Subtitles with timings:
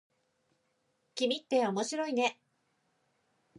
[1.13, 2.39] 君って面白いね。